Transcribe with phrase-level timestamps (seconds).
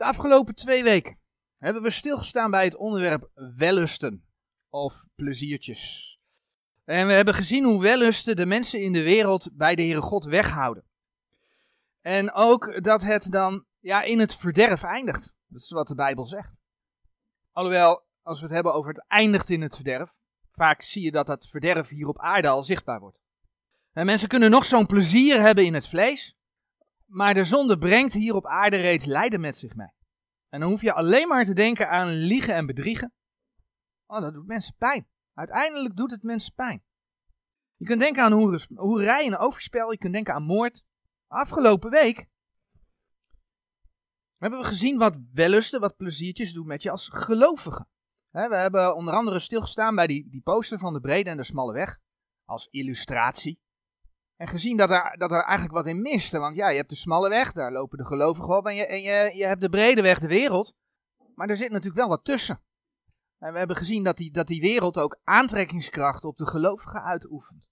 [0.00, 1.18] De afgelopen twee weken
[1.58, 4.24] hebben we stilgestaan bij het onderwerp wellusten
[4.68, 6.18] of pleziertjes.
[6.84, 10.24] En we hebben gezien hoe wellusten de mensen in de wereld bij de Heere God
[10.24, 10.84] weghouden.
[12.00, 15.32] En ook dat het dan ja, in het verderf eindigt.
[15.46, 16.54] Dat is wat de Bijbel zegt.
[17.52, 20.10] Alhoewel, als we het hebben over het eindigt in het verderf,
[20.52, 23.20] vaak zie je dat dat verderf hier op aarde al zichtbaar wordt.
[23.92, 26.36] En mensen kunnen nog zo'n plezier hebben in het vlees,
[27.10, 29.92] maar de zonde brengt hier op aarde reeds lijden met zich mee.
[30.48, 33.12] En dan hoef je alleen maar te denken aan liegen en bedriegen.
[34.06, 35.08] Oh, dat doet mensen pijn.
[35.34, 36.84] Uiteindelijk doet het mensen pijn.
[37.76, 38.32] Je kunt denken aan
[38.74, 40.84] hoerij en overspel, je kunt denken aan moord.
[41.26, 42.28] Afgelopen week
[44.32, 47.86] hebben we gezien wat wellusten, wat pleziertjes doen met je als gelovige.
[48.30, 51.72] we hebben onder andere stilgestaan bij die, die poster van de brede en de smalle
[51.72, 51.98] weg.
[52.44, 53.60] Als illustratie.
[54.40, 56.38] En gezien dat er, dat er eigenlijk wat in miste.
[56.38, 58.66] Want ja, je hebt de smalle weg, daar lopen de gelovigen op.
[58.66, 60.74] En je, en je, je hebt de brede weg, de wereld.
[61.34, 62.60] Maar er zit natuurlijk wel wat tussen.
[63.38, 67.70] En we hebben gezien dat die, dat die wereld ook aantrekkingskracht op de gelovigen uitoefent.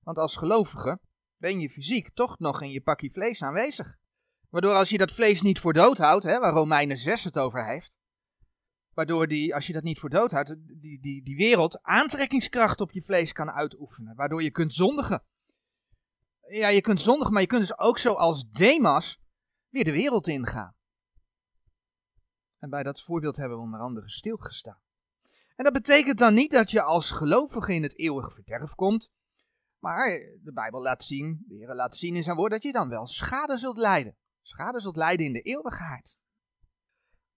[0.00, 1.00] Want als gelovige
[1.36, 3.96] ben je fysiek toch nog in je pakje vlees aanwezig.
[4.50, 7.66] Waardoor als je dat vlees niet voor dood houdt, hè, waar Romeinen 6 het over
[7.66, 7.92] heeft.
[8.94, 12.92] Waardoor die, als je dat niet voor dood houdt, die, die, die wereld aantrekkingskracht op
[12.92, 14.16] je vlees kan uitoefenen.
[14.16, 15.22] Waardoor je kunt zondigen.
[16.48, 19.20] Ja, je kunt zondigen, maar je kunt dus ook zo als Demas
[19.68, 20.74] weer de wereld ingaan.
[22.58, 24.80] En bij dat voorbeeld hebben we onder andere stilgestaan.
[25.56, 29.12] En dat betekent dan niet dat je als gelovige in het eeuwige verderf komt.
[29.78, 30.10] Maar
[30.42, 33.06] de Bijbel laat zien, de Heer laat zien in zijn woord, dat je dan wel
[33.06, 34.16] schade zult lijden.
[34.42, 36.18] Schade zult lijden in de eeuwigheid.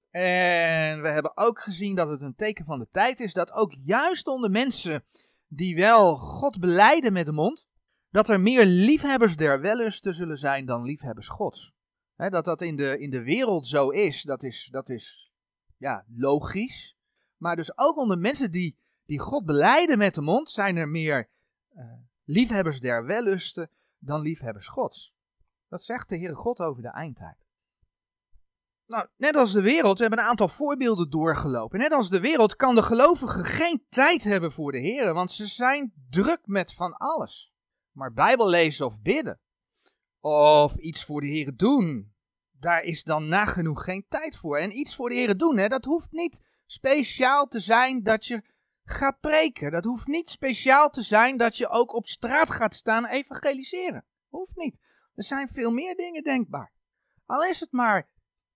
[0.10, 3.74] En we hebben ook gezien dat het een teken van de tijd is dat ook
[3.84, 5.06] juist onder mensen
[5.48, 7.68] die wel God beleiden met de mond,
[8.18, 11.74] dat er meer liefhebbers der wellusten zullen zijn dan liefhebbers Gods.
[12.16, 15.32] dat dat in de, in de wereld zo is, dat is, dat is
[15.78, 16.98] ja, logisch.
[17.36, 21.30] Maar dus ook onder mensen die, die God beleiden met de mond, zijn er meer
[21.76, 21.84] uh,
[22.24, 25.16] liefhebbers der wellusten dan liefhebbers Gods.
[25.68, 27.46] Dat zegt de Heere God over de eindtijd.
[28.86, 31.80] Nou, net als de wereld, we hebben een aantal voorbeelden doorgelopen.
[31.80, 35.46] Net als de wereld kan de gelovige geen tijd hebben voor de Heer, want ze
[35.46, 37.56] zijn druk met van alles.
[37.98, 39.40] Maar Bijbel lezen of bidden,
[40.20, 42.16] of iets voor de Heer doen,
[42.52, 44.58] daar is dan nagenoeg geen tijd voor.
[44.58, 48.44] En iets voor de Heer doen, hè, dat hoeft niet speciaal te zijn dat je
[48.84, 49.72] gaat preken.
[49.72, 54.06] Dat hoeft niet speciaal te zijn dat je ook op straat gaat staan evangeliseren.
[54.28, 54.78] Hoeft niet.
[55.16, 56.74] Er zijn veel meer dingen denkbaar.
[57.26, 58.10] Al is het maar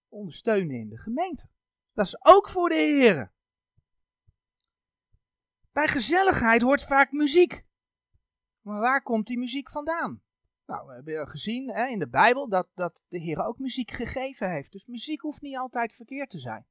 [0.09, 1.49] ondersteunen in de gemeente.
[1.93, 3.31] Dat is ook voor de heren.
[5.71, 7.69] Bij gezelligheid hoort vaak muziek.
[8.61, 10.21] Maar waar komt die muziek vandaan?
[10.65, 14.51] Nou, we hebben gezien hè, in de Bijbel dat, dat de Heer ook muziek gegeven
[14.51, 14.71] heeft.
[14.71, 16.65] Dus muziek hoeft niet altijd verkeerd te zijn.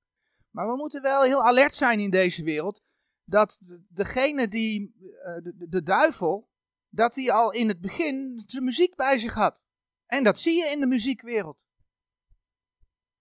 [0.51, 2.83] Maar we moeten wel heel alert zijn in deze wereld.
[3.25, 6.49] Dat degene die, eh, de, de duivel,
[6.89, 9.67] dat hij al in het begin de muziek bij zich had.
[10.07, 11.67] En dat zie je in de muziekwereld.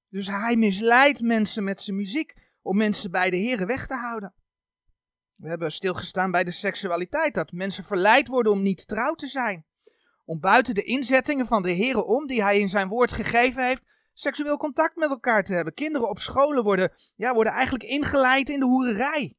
[0.10, 4.34] Dus hij misleidt mensen met zijn muziek om mensen bij de Heeren weg te houden.
[5.40, 9.66] We hebben stilgestaan bij de seksualiteit, dat mensen verleid worden om niet trouw te zijn.
[10.26, 13.84] Om buiten de inzettingen van de Heeren om, die hij in zijn woord gegeven heeft,
[14.14, 15.74] seksueel contact met elkaar te hebben.
[15.74, 19.38] Kinderen op scholen worden, ja, worden eigenlijk ingeleid in de hoererij.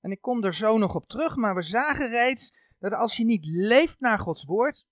[0.00, 3.24] En ik kom er zo nog op terug, maar we zagen reeds dat als je
[3.24, 4.86] niet leeft naar Gods woord,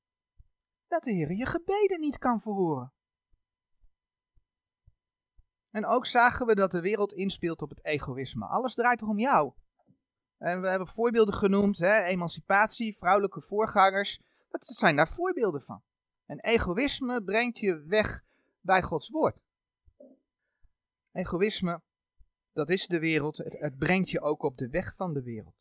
[0.89, 2.93] dat de Heer je gebeden niet kan verhoren.
[5.77, 8.47] En ook zagen we dat de wereld inspeelt op het egoïsme.
[8.47, 9.53] Alles draait toch om jou.
[10.39, 14.21] En we hebben voorbeelden genoemd, hè, emancipatie, vrouwelijke voorgangers.
[14.49, 15.83] Dat zijn daar voorbeelden van.
[16.27, 18.25] En egoïsme brengt je weg
[18.61, 19.37] bij Gods woord.
[21.13, 21.81] Egoïsme,
[22.53, 23.37] dat is de wereld.
[23.37, 25.55] Het, brengt je ook op de weg van de wereld.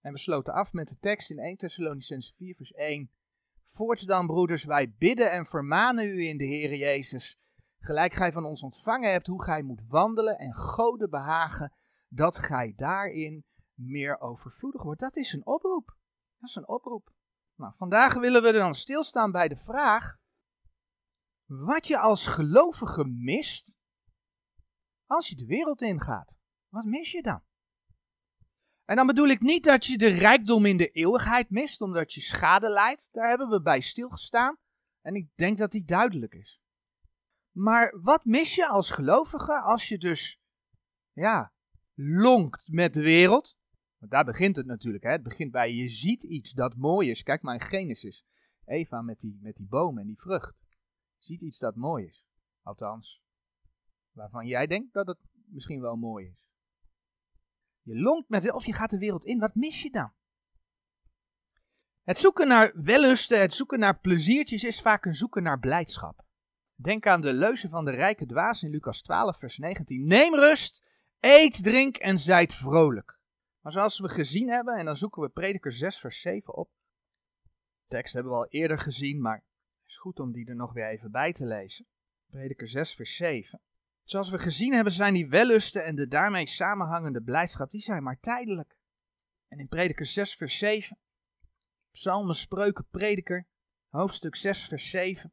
[0.00, 3.10] En we sloten af met de tekst in 1 Thessalonicense 4 vers 1.
[3.66, 7.38] Voorts dan, broeders, wij bidden en vermanen u in de Heer Jezus,
[7.78, 11.72] gelijk gij van ons ontvangen hebt, hoe gij moet wandelen en Gode behagen,
[12.08, 13.44] dat gij daarin
[13.74, 15.00] meer overvloedig wordt.
[15.00, 15.96] Dat is een oproep.
[16.38, 17.12] Dat is een oproep.
[17.54, 20.16] Nou, vandaag willen we dan stilstaan bij de vraag,
[21.44, 23.76] wat je als gelovige mist,
[25.06, 26.36] als je de wereld ingaat.
[26.68, 27.42] Wat mis je dan?
[28.84, 32.20] En dan bedoel ik niet dat je de rijkdom in de eeuwigheid mist, omdat je
[32.20, 33.08] schade leidt.
[33.12, 34.56] Daar hebben we bij stilgestaan.
[35.00, 36.60] En ik denk dat die duidelijk is.
[37.58, 40.40] Maar wat mis je als gelovige als je dus,
[41.12, 41.52] ja,
[41.94, 43.56] lonkt met de wereld?
[43.98, 45.04] Want daar begint het natuurlijk.
[45.04, 45.10] Hè?
[45.10, 47.22] Het begint bij je ziet iets dat mooi is.
[47.22, 48.24] Kijk maar in Genesis.
[48.64, 50.56] Eva met die, met die boom en die vrucht.
[51.18, 52.24] Ziet iets dat mooi is.
[52.62, 53.22] Althans,
[54.12, 56.46] waarvan jij denkt dat het misschien wel mooi is.
[57.82, 60.12] Je longt met of je gaat de wereld in, wat mis je dan?
[62.02, 66.26] Het zoeken naar wellusten, het zoeken naar pleziertjes is vaak een zoeken naar blijdschap.
[66.80, 70.06] Denk aan de leuze van de rijke dwaas in Lucas 12, vers 19.
[70.06, 70.82] Neem rust,
[71.20, 73.18] eet, drink en zijt vrolijk.
[73.60, 76.70] Maar zoals we gezien hebben, en dan zoeken we prediker 6, vers 7 op.
[77.42, 80.72] De tekst hebben we al eerder gezien, maar het is goed om die er nog
[80.72, 81.86] weer even bij te lezen.
[82.30, 83.60] Prediker 6, vers 7.
[84.04, 88.20] Zoals we gezien hebben, zijn die wellusten en de daarmee samenhangende blijdschap, die zijn maar
[88.20, 88.76] tijdelijk.
[89.48, 90.98] En in prediker 6, vers 7
[91.90, 93.46] Psalmen, Spreuken, Prediker,
[93.88, 95.32] hoofdstuk 6, vers 7.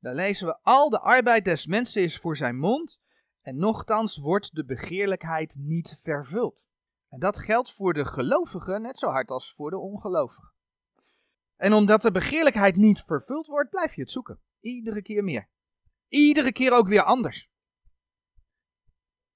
[0.00, 3.00] Daar lezen we: Al de arbeid des mensen is voor zijn mond,
[3.40, 6.66] en nochtans wordt de begeerlijkheid niet vervuld.
[7.08, 10.52] En dat geldt voor de gelovigen net zo hard als voor de ongelovigen.
[11.56, 14.40] En omdat de begeerlijkheid niet vervuld wordt, blijf je het zoeken.
[14.60, 15.48] Iedere keer meer.
[16.08, 17.50] Iedere keer ook weer anders.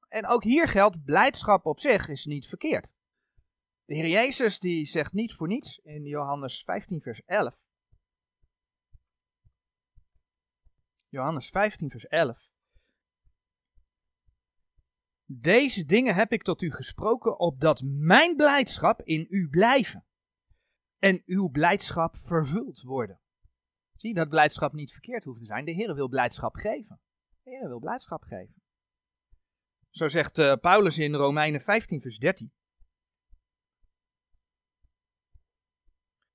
[0.08, 2.86] En ook hier geldt, blijdschap op zich is niet verkeerd.
[3.84, 7.54] De Heer Jezus die zegt niet voor niets in Johannes 15 vers 11.
[11.10, 12.48] Johannes 15 vers 11.
[15.24, 20.04] Deze dingen heb ik tot u gesproken, opdat mijn blijdschap in u blijven.
[20.98, 23.20] En uw blijdschap vervuld worden.
[23.96, 25.64] Zie dat blijdschap niet verkeerd hoeft te zijn.
[25.64, 27.00] De Heer wil blijdschap geven.
[27.42, 28.62] De Heer wil blijdschap geven.
[29.90, 32.52] Zo zegt uh, Paulus in Romeinen 15 vers 13.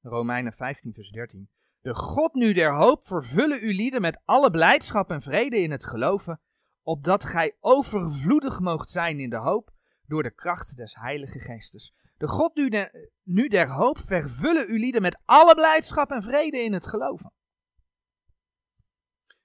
[0.01, 1.49] Romeinen 15, vers 13.
[1.85, 5.85] De God nu der hoop vervullen uw lieden met alle blijdschap en vrede in het
[5.85, 6.41] geloven,
[6.81, 9.73] opdat gij overvloedig moogt zijn in de hoop
[10.05, 11.95] door de kracht des Heilige Geestes.
[12.17, 16.57] De God nu der, nu der hoop vervullen uw lieden met alle blijdschap en vrede
[16.57, 17.33] in het geloven.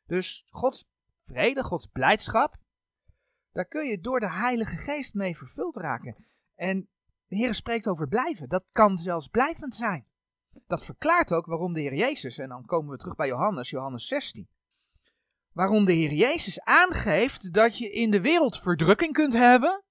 [0.07, 0.89] Dus Gods
[1.25, 2.57] vrede, Gods blijdschap,
[3.53, 6.25] daar kun je door de Heilige Geest mee vervuld raken.
[6.55, 6.89] En
[7.27, 8.49] de Heer spreekt over blijven.
[8.49, 10.10] Dat kan zelfs blijvend zijn.
[10.67, 14.07] Dat verklaart ook waarom de Heer Jezus, en dan komen we terug bij Johannes, Johannes
[14.07, 14.49] 16.
[15.53, 19.85] Waarom de Heer Jezus aangeeft dat je in de wereld verdrukking kunt hebben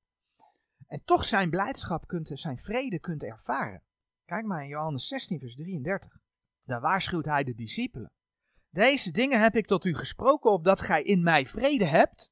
[0.87, 3.83] en toch zijn blijdschap kunt, zijn vrede kunt ervaren.
[4.25, 6.19] Kijk maar in Johannes 16, vers 33.
[6.63, 8.11] Daar waarschuwt hij de discipelen.
[8.69, 12.31] Deze dingen heb ik tot u gesproken, opdat gij in mij vrede hebt.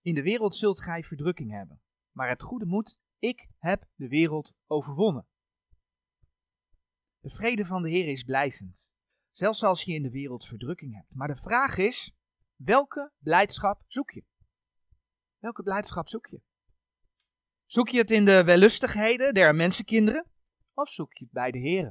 [0.00, 1.80] In de wereld zult gij verdrukking hebben.
[2.10, 5.26] Maar het goede moet, ik heb de wereld overwonnen.
[7.22, 8.90] De vrede van de Heer is blijvend.
[9.30, 11.14] Zelfs als je in de wereld verdrukking hebt.
[11.14, 12.14] Maar de vraag is,
[12.56, 14.24] welke blijdschap zoek je?
[15.38, 16.42] Welke blijdschap zoek je?
[17.66, 20.26] Zoek je het in de wellustigheden der mensenkinderen?
[20.74, 21.84] Of zoek je het bij de Heer?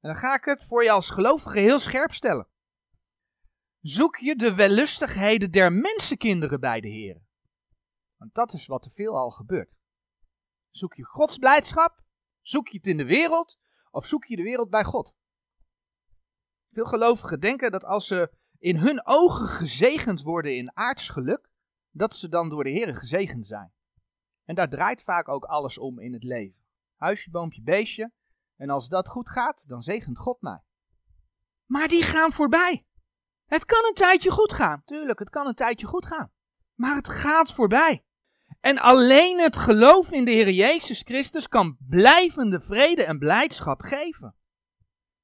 [0.00, 2.48] En dan ga ik het voor je als gelovige heel scherp stellen.
[3.80, 7.22] Zoek je de wellustigheden der mensenkinderen bij de Heer?
[8.16, 9.76] Want dat is wat er veel al gebeurt.
[10.70, 12.02] Zoek je Gods blijdschap?
[12.40, 13.60] Zoek je het in de wereld?
[13.92, 15.14] Of zoek je de wereld bij God?
[16.72, 21.50] Veel gelovigen denken dat als ze in hun ogen gezegend worden in aards geluk,
[21.90, 23.72] dat ze dan door de Heer gezegend zijn.
[24.44, 26.64] En daar draait vaak ook alles om in het leven.
[26.96, 28.12] Huisje, boompje, beestje.
[28.56, 30.62] En als dat goed gaat, dan zegent God mij.
[31.66, 32.86] Maar die gaan voorbij.
[33.44, 34.82] Het kan een tijdje goed gaan.
[34.84, 36.32] Tuurlijk, het kan een tijdje goed gaan.
[36.74, 38.04] Maar het gaat voorbij.
[38.62, 44.36] En alleen het geloof in de Heer Jezus Christus kan blijvende vrede en blijdschap geven.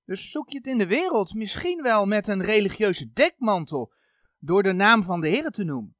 [0.04, 3.92] Dus zoek je het in de wereld misschien wel met een religieuze dekmantel
[4.38, 5.96] door de naam van de Heer te noemen.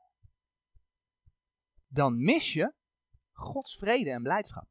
[1.86, 2.74] Dan mis je
[3.32, 4.68] Gods vrede en blijdschap.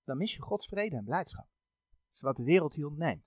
[0.00, 1.46] Dan mis je Gods vrede en blijdschap.
[1.46, 3.24] Dat is wat de wereld hier ontneemt.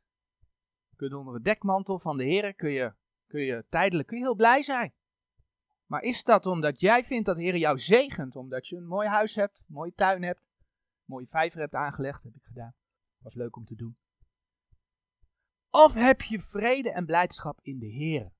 [0.96, 2.96] Kun je onder de dekmantel van de Heer kun je,
[3.27, 4.94] kun je tijdelijk heel blij zijn.
[5.89, 9.08] Maar is dat omdat jij vindt dat de Heer jou zegent, omdat je een mooi
[9.08, 12.75] huis hebt, een mooie tuin hebt, een mooie vijver hebt aangelegd, heb ik gedaan.
[13.17, 13.98] Was leuk om te doen.
[15.69, 18.34] Of heb je vrede en blijdschap in de Heer?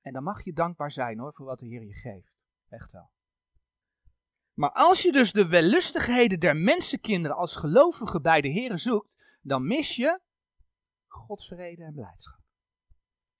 [0.00, 2.32] En dan mag je dankbaar zijn hoor, voor wat de Heer je geeft.
[2.68, 3.10] Echt wel.
[4.52, 9.66] Maar als je dus de wellustigheden der mensenkinderen als gelovige bij de Heer zoekt, dan
[9.66, 10.20] mis je
[11.06, 12.43] Gods vrede en blijdschap.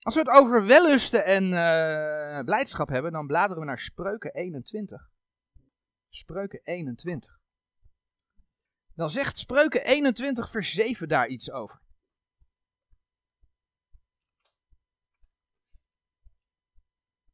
[0.05, 5.11] Als we het over wellusten en uh, blijdschap hebben, dan bladeren we naar Spreuken 21.
[6.09, 7.41] Spreuken 21.
[8.95, 11.81] Dan zegt Spreuken 21 vers 7 daar iets over.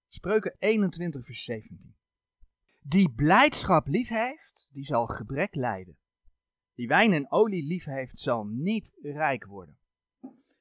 [0.06, 1.96] Spreuken 21 vers 17.
[2.80, 5.98] Die blijdschap lief heeft, die zal gebrek lijden.
[6.74, 9.79] Die wijn en olie lief heeft, zal niet rijk worden.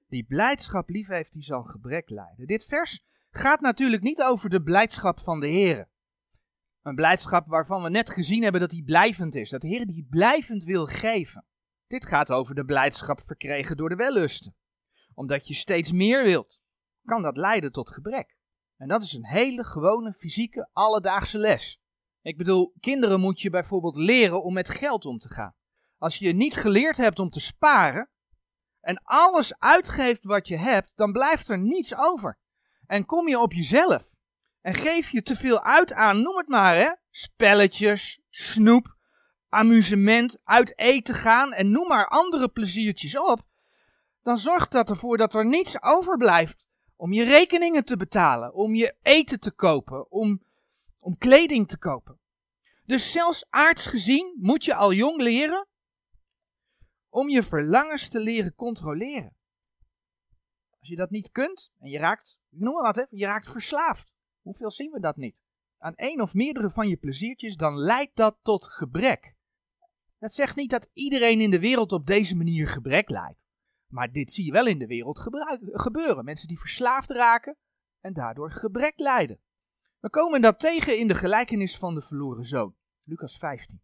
[0.10, 2.48] Die blijdschap lief heeft, die zal gebrek lijden.
[2.48, 5.90] Dit vers gaat natuurlijk niet over de blijdschap van de Heer.
[6.82, 9.50] Een blijdschap waarvan we net gezien hebben dat die blijvend is.
[9.50, 11.46] Dat de Heer die blijvend wil geven.
[11.88, 14.56] Dit gaat over de blijdschap verkregen door de wellusten.
[15.14, 16.62] Omdat je steeds meer wilt,
[17.04, 18.38] kan dat leiden tot gebrek.
[18.78, 21.82] En dat is een hele gewone fysieke alledaagse les.
[22.22, 25.56] Ik bedoel, kinderen moet je bijvoorbeeld leren om met geld om te gaan.
[25.98, 28.10] Als je niet geleerd hebt om te sparen
[28.82, 32.38] en alles uitgeeft wat je hebt, dan blijft er niets over.
[32.88, 34.04] En kom je op jezelf
[34.62, 38.96] en geef je te veel uit aan, noem het maar hè, spelletjes, snoep,
[39.50, 43.42] amusement, uit eten gaan en noem maar andere pleziertjes op,
[44.24, 48.96] dan zorgt dat ervoor dat er niets overblijft om je rekeningen te betalen, om je
[49.02, 50.44] eten te kopen, om,
[51.00, 52.20] om kleding te kopen.
[52.86, 55.68] Dus zelfs aards gezien moet je al jong leren
[57.10, 59.36] om je verlangens te leren controleren.
[60.80, 63.52] Als je dat niet kunt en je raakt, ik noem maar wat, hè, je raakt
[63.52, 64.18] verslaafd.
[64.42, 65.36] Hoeveel zien we dat niet?
[65.78, 69.36] Aan één of meerdere van je pleziertjes, dan leidt dat tot gebrek.
[70.18, 73.46] Dat zegt niet dat iedereen in de wereld op deze manier gebrek lijdt.
[73.88, 75.20] Maar dit zie je wel in de wereld
[75.60, 76.26] gebeuren.
[76.26, 77.58] Mensen die verslaafd raken
[78.00, 79.40] en daardoor gebrek lijden.
[80.00, 82.76] We komen dat tegen in de gelijkenis van de verloren zoon.
[83.04, 83.82] Lucas 15.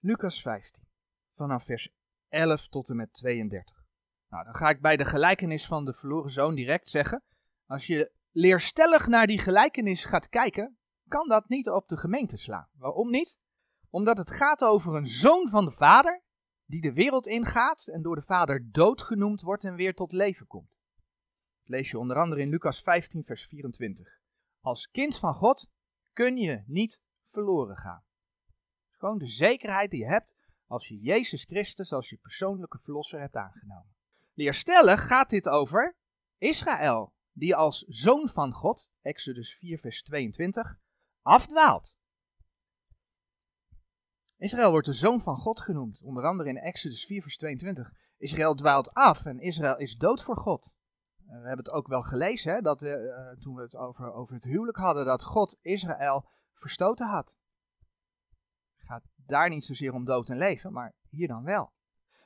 [0.00, 0.82] Lucas 15.
[1.30, 1.94] Vanaf vers
[2.34, 3.84] 11 tot en met 32.
[4.28, 7.22] Nou, dan ga ik bij de gelijkenis van de verloren zoon direct zeggen.
[7.66, 12.68] Als je leerstellig naar die gelijkenis gaat kijken, kan dat niet op de gemeente slaan.
[12.72, 13.38] Waarom niet?
[13.90, 16.22] Omdat het gaat over een zoon van de vader
[16.66, 20.46] die de wereld ingaat en door de vader dood genoemd wordt en weer tot leven
[20.46, 20.70] komt.
[21.60, 24.20] Dat lees je onder andere in Lucas 15, vers 24.
[24.60, 25.70] Als kind van God
[26.12, 28.04] kun je niet verloren gaan.
[28.90, 30.33] Gewoon de zekerheid die je hebt
[30.74, 33.94] als je Jezus Christus als je persoonlijke verlosser hebt aangenomen.
[34.34, 35.96] Leerstellig gaat dit over
[36.38, 40.78] Israël, die als zoon van God, Exodus 4, vers 22,
[41.22, 41.96] afdwaalt.
[44.36, 47.92] Israël wordt de zoon van God genoemd, onder andere in Exodus 4, vers 22.
[48.16, 50.72] Israël dwaalt af en Israël is dood voor God.
[51.18, 52.94] Eh, we hebben het ook wel gelezen, hè, dat, uh,
[53.40, 57.38] toen we het over, over het huwelijk hadden, dat God Israël verstoten had.
[59.26, 61.72] Daar niet zozeer om dood en leven, maar hier dan wel.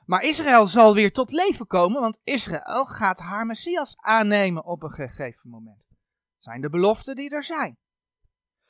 [0.05, 4.91] Maar Israël zal weer tot leven komen, want Israël gaat haar Messias aannemen op een
[4.91, 5.87] gegeven moment.
[5.89, 7.77] Dat zijn de beloften die er zijn.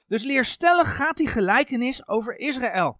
[0.05, 3.00] Dus leerstellig gaat die gelijkenis over Israël.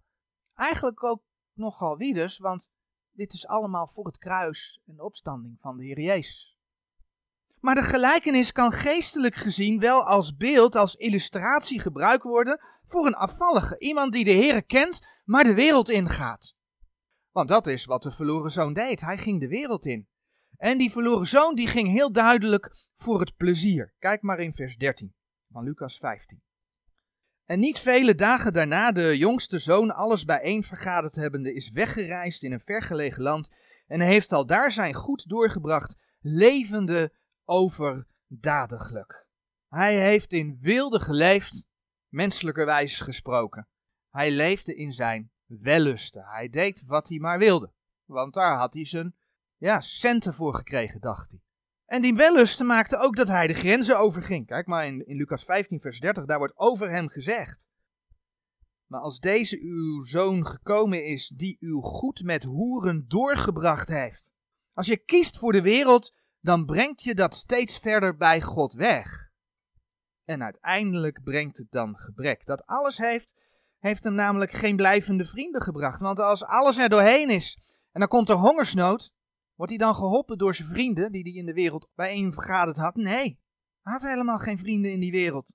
[0.54, 2.70] Eigenlijk ook nogal wie dus, want
[3.12, 6.59] dit is allemaal voor het kruis en de opstanding van de Heer Jezus.
[7.60, 13.16] Maar de gelijkenis kan geestelijk gezien wel als beeld, als illustratie gebruikt worden voor een
[13.16, 13.80] afvallige.
[13.80, 16.56] Iemand die de Heer kent, maar de wereld ingaat.
[17.32, 19.02] Want dat is wat de verloren zoon deed.
[19.02, 20.08] Hij ging de wereld in.
[20.58, 23.94] En die verloren zoon die ging heel duidelijk voor het plezier.
[24.00, 25.14] Kijk maar in vers 13
[25.52, 26.42] van Lucas 15.
[27.46, 32.52] En niet vele dagen daarna de jongste zoon alles bijeen vergaderd hebbende is weggereisd in
[32.52, 33.50] een vergelegen land
[33.88, 37.14] en heeft al daar zijn goed doorgebracht, levende
[37.50, 39.28] overdadiglijk.
[39.68, 41.68] Hij heeft in wilde geleefd,
[42.08, 43.68] menselijkerwijs gesproken.
[44.10, 46.24] Hij leefde in zijn wellusten.
[46.26, 47.74] Hij deed wat hij maar wilde,
[48.06, 49.16] want daar had hij zijn
[49.58, 51.42] ja, centen voor gekregen, dacht hij.
[51.86, 54.46] En die wellusten maakte ook dat hij de grenzen overging.
[54.46, 57.68] Kijk maar in, in Lucas 15, vers 30, daar wordt over hem gezegd.
[58.86, 64.32] Maar als deze uw zoon gekomen is, die uw goed met hoeren doorgebracht heeft.
[64.74, 69.30] Als je kiest voor de wereld, dan brengt je dat steeds verder bij God weg.
[70.26, 72.46] En uiteindelijk brengt het dan gebrek.
[72.46, 73.34] Dat alles heeft,
[73.78, 76.02] heeft hem namelijk geen blijvende vrienden gebracht.
[76.02, 77.60] Want als alles er doorheen is
[77.92, 79.12] en dan komt er hongersnood,
[79.60, 82.96] Wordt hij dan geholpen door zijn vrienden die hij in de wereld bijeen vergaderd had?
[82.96, 83.40] Nee,
[83.82, 85.54] hij had helemaal geen vrienden in die wereld.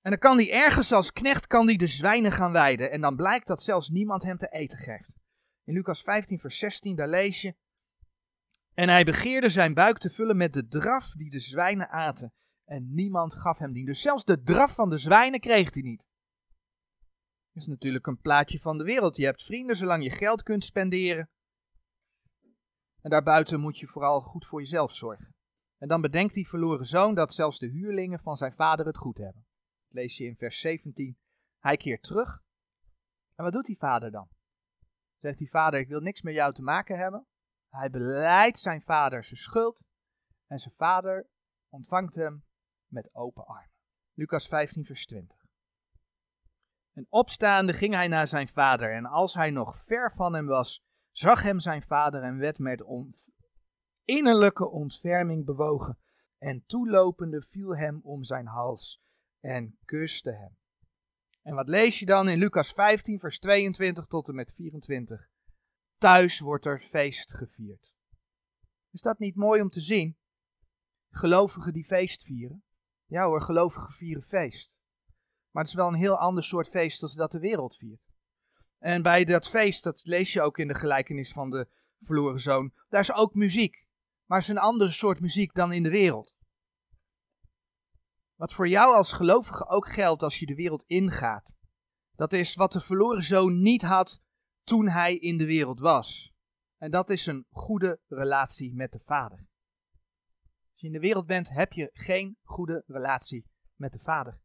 [0.00, 2.90] En dan kan hij ergens als knecht kan hij de zwijnen gaan weiden.
[2.90, 5.14] En dan blijkt dat zelfs niemand hem te eten geeft.
[5.64, 7.54] In Lucas 15 vers 16 daar lees je.
[8.74, 12.32] En hij begeerde zijn buik te vullen met de draf die de zwijnen aten.
[12.64, 13.86] En niemand gaf hem die.
[13.86, 16.04] Dus zelfs de draf van de zwijnen kreeg hij niet.
[17.52, 19.16] Dat is natuurlijk een plaatje van de wereld.
[19.16, 21.30] Je hebt vrienden zolang je geld kunt spenderen.
[23.00, 25.34] En daarbuiten moet je vooral goed voor jezelf zorgen.
[25.78, 29.18] En dan bedenkt die verloren zoon dat zelfs de huurlingen van zijn vader het goed
[29.18, 29.46] hebben.
[29.88, 31.16] lees je in vers 17.
[31.58, 32.42] Hij keert terug.
[33.34, 34.28] En wat doet die vader dan?
[35.18, 37.26] Zegt die vader, ik wil niks met jou te maken hebben.
[37.72, 39.84] Hij beleidt zijn vader zijn schuld.
[40.46, 41.26] En zijn vader
[41.68, 42.44] ontvangt hem
[42.86, 43.70] met open armen.
[44.14, 45.36] Lucas 15, vers 20.
[46.92, 48.92] En opstaande ging hij naar zijn vader.
[48.92, 52.84] En als hij nog ver van hem was, zag hem zijn vader en werd met
[54.04, 55.98] innerlijke ontferming bewogen.
[56.38, 59.02] En toelopende viel hem om zijn hals
[59.40, 60.56] en kuste hem.
[61.42, 65.30] En wat lees je dan in Lucas 15, vers 22 tot en met 24?
[66.02, 67.92] Thuis wordt er feest gevierd.
[68.90, 70.16] Is dat niet mooi om te zien?
[71.10, 72.64] Gelovigen die feest vieren.
[73.06, 74.78] Ja hoor, gelovigen vieren feest.
[75.50, 78.00] Maar het is wel een heel ander soort feest als dat de wereld viert.
[78.78, 81.68] En bij dat feest, dat lees je ook in de gelijkenis van de
[82.00, 83.86] verloren zoon, daar is ook muziek.
[84.26, 86.34] Maar het is een ander soort muziek dan in de wereld.
[88.34, 91.56] Wat voor jou als gelovige ook geldt als je de wereld ingaat.
[92.16, 94.22] Dat is wat de verloren zoon niet had
[94.64, 96.32] toen hij in de wereld was.
[96.78, 99.46] En dat is een goede relatie met de Vader.
[100.70, 104.40] Als je in de wereld bent, heb je geen goede relatie met de Vader.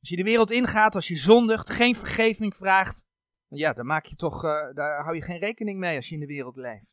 [0.00, 3.04] Als je de wereld ingaat, als je zondigt, geen vergeving vraagt,
[3.48, 6.20] ja, dan maak je toch, uh, daar hou je geen rekening mee als je in
[6.20, 6.86] de wereld leeft.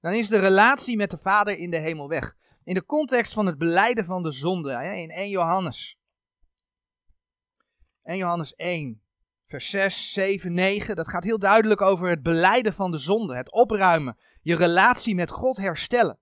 [0.00, 2.36] Dan is de relatie met de Vader in de hemel weg.
[2.64, 5.98] In de context van het beleiden van de zonde, in 1 Johannes.
[8.02, 9.02] 1 Johannes 1,
[9.48, 10.96] vers 6, 7, 9.
[10.96, 15.30] Dat gaat heel duidelijk over het beleiden van de zonde, het opruimen, je relatie met
[15.30, 16.18] God herstellen.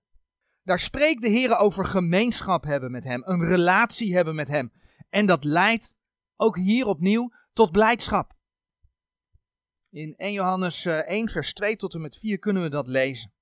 [0.63, 4.71] Daar spreekt de Heer over gemeenschap hebben met Hem, een relatie hebben met Hem.
[5.09, 5.95] En dat leidt
[6.35, 8.35] ook hier opnieuw tot blijdschap.
[9.89, 13.33] In 1 Johannes 1 eh, vers 2 tot en met 4 kunnen we dat lezen.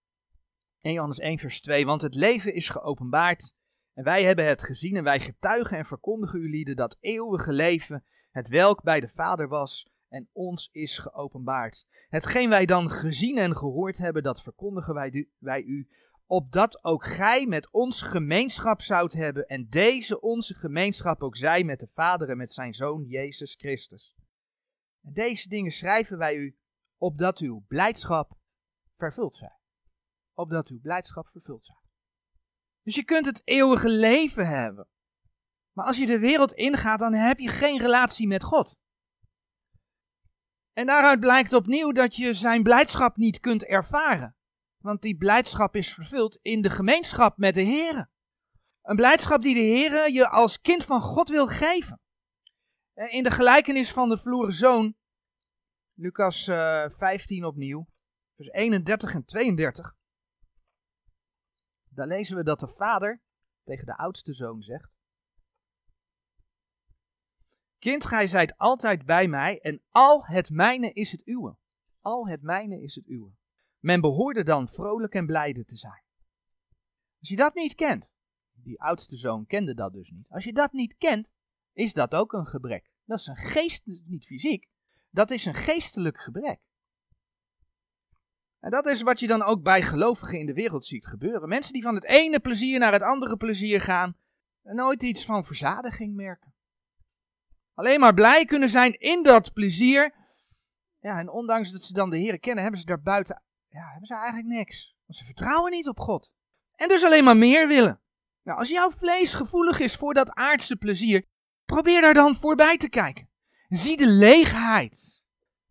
[0.81, 3.55] 1 Johannes 1 vers 2, want het leven is geopenbaard
[3.93, 8.05] en wij hebben het gezien en wij getuigen en verkondigen u lieden dat eeuwige leven,
[8.35, 11.87] het welk bij de Vader was en ons is geopenbaard.
[12.07, 15.89] Hetgeen wij dan gezien en gehoord hebben, dat verkondigen wij, wij u,
[16.25, 21.79] opdat ook gij met ons gemeenschap zoudt hebben en deze onze gemeenschap ook zij met
[21.79, 24.15] de Vader en met zijn Zoon Jezus Christus.
[25.01, 26.57] En deze dingen schrijven wij u,
[26.97, 28.37] opdat uw blijdschap
[28.95, 29.57] vervuld zij.
[30.33, 31.79] Opdat uw blijdschap vervuld zij.
[32.81, 34.87] Dus je kunt het eeuwige leven hebben.
[35.75, 38.75] Maar als je de wereld ingaat, dan heb je geen relatie met God.
[40.73, 44.35] En daaruit blijkt opnieuw dat je zijn blijdschap niet kunt ervaren.
[44.77, 48.09] Want die blijdschap is vervuld in de gemeenschap met de Heer.
[48.81, 51.99] Een blijdschap die de Heer je als kind van God wil geven.
[52.93, 54.95] Eh, in de gelijkenis van de verloren zoon,
[55.93, 57.87] Lucas uh, eh, 15 opnieuw,
[58.35, 59.95] vers 31 en 32.
[61.89, 63.21] Daar lezen we dat de vader
[63.63, 64.94] tegen de oudste zoon zegt.
[67.85, 71.57] Kind, gij zijt altijd bij mij en al het mijne is het uwe.
[72.01, 73.31] Al het mijne is het uwe.
[73.79, 76.03] Men behoorde dan vrolijk en blijde te zijn.
[77.19, 78.13] Als je dat niet kent,
[78.53, 80.25] die oudste zoon kende dat dus niet.
[80.29, 81.31] Als je dat niet kent,
[81.73, 82.91] is dat ook een gebrek.
[83.03, 84.67] Dat is een geest, niet fysiek,
[85.09, 86.59] dat is een geestelijk gebrek.
[88.59, 91.49] En dat is wat je dan ook bij gelovigen in de wereld ziet gebeuren.
[91.49, 94.17] Mensen die van het ene plezier naar het andere plezier gaan
[94.61, 96.54] en nooit iets van verzadiging merken.
[97.75, 100.13] Alleen maar blij kunnen zijn in dat plezier.
[100.99, 104.07] Ja, en ondanks dat ze dan de Heer kennen, hebben ze daar buiten ja, hebben
[104.07, 104.95] ze eigenlijk niks.
[105.05, 106.33] Want ze vertrouwen niet op God.
[106.75, 108.01] En dus alleen maar meer willen.
[108.43, 111.25] Nou, als jouw vlees gevoelig is voor dat aardse plezier,
[111.65, 113.29] Probeer daar dan voorbij te kijken.
[113.67, 115.25] Zie de leegheid.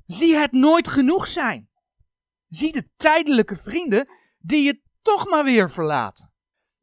[0.06, 1.68] Zie het nooit genoeg zijn.
[2.48, 6.32] Zie de tijdelijke vrienden die je toch maar weer verlaten.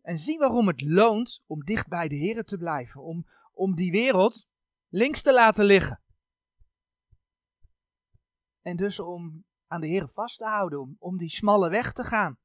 [0.01, 3.01] En zie waarom het loont om dicht bij de Heer te blijven.
[3.01, 4.47] Om, om die wereld
[4.91, 6.01] links te laten liggen.
[8.61, 10.79] En dus om aan de Heer vast te houden.
[10.81, 12.39] Om, om die smalle weg te gaan.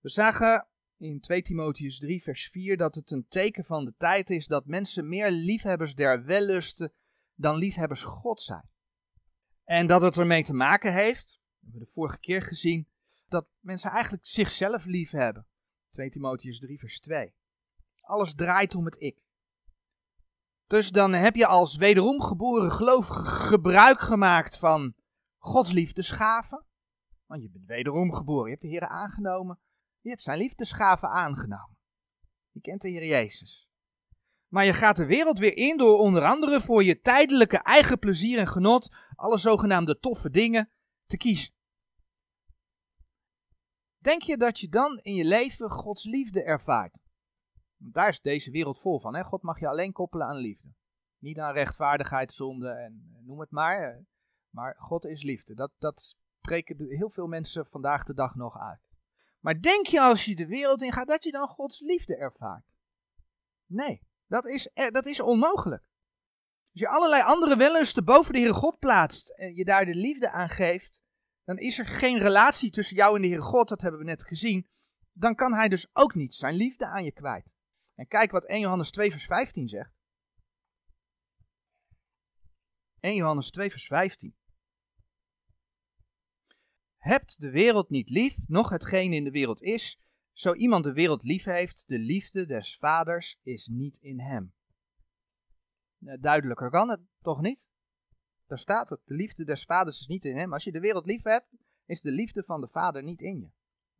[0.00, 4.30] We zagen in 2 Timotheus 3, vers 4 dat het een teken van de tijd
[4.30, 6.92] is dat mensen meer liefhebbers der wellusten
[7.34, 8.68] dan liefhebbers God zijn.
[9.64, 12.88] En dat het ermee te maken heeft, we hebben de vorige keer gezien,
[13.28, 15.46] dat mensen eigenlijk zichzelf lief hebben.
[15.90, 17.34] 2 Timotheus 3, vers 2.
[18.00, 19.18] Alles draait om het ik.
[20.70, 24.94] Dus dan heb je als wederom geboren gelovige gebruik gemaakt van
[25.38, 26.64] Gods liefdesgaven.
[27.26, 29.58] Want je bent wederom geboren, je hebt de Heer aangenomen.
[30.00, 31.76] Je hebt zijn liefdesgave aangenomen.
[32.50, 33.68] Je kent de Heer Jezus.
[34.48, 38.38] Maar je gaat de wereld weer in door onder andere voor je tijdelijke eigen plezier
[38.38, 40.70] en genot alle zogenaamde toffe dingen
[41.06, 41.52] te kiezen.
[43.98, 46.98] Denk je dat je dan in je leven Gods liefde ervaart?
[47.80, 49.14] Want daar is deze wereld vol van.
[49.14, 49.24] Hè?
[49.24, 50.74] God mag je alleen koppelen aan liefde.
[51.18, 54.04] Niet aan rechtvaardigheid, zonde en noem het maar.
[54.50, 55.54] Maar God is liefde.
[55.54, 58.80] Dat, dat spreken heel veel mensen vandaag de dag nog uit.
[59.40, 62.64] Maar denk je als je de wereld in gaat dat je dan Gods liefde ervaart?
[63.66, 65.82] Nee, dat is, dat is onmogelijk.
[66.72, 70.30] Als je allerlei andere wellusten boven de Heere God plaatst en je daar de liefde
[70.30, 71.02] aan geeft,
[71.44, 74.24] dan is er geen relatie tussen jou en de Heere God, dat hebben we net
[74.24, 74.66] gezien.
[75.12, 77.50] Dan kan hij dus ook niet zijn liefde aan je kwijt.
[78.00, 79.92] En kijk wat 1 Johannes 2 vers 15 zegt.
[83.00, 84.36] 1 Johannes 2 vers 15.
[86.96, 90.00] Hebt de wereld niet lief, noch hetgeen in de wereld is.
[90.32, 94.54] Zo iemand de wereld lief heeft, de liefde des vaders is niet in hem.
[95.98, 97.66] Duidelijker kan het toch niet?
[98.46, 100.52] Daar staat het, de liefde des vaders is niet in hem.
[100.52, 101.48] Als je de wereld lief hebt,
[101.84, 103.50] is de liefde van de vader niet in je.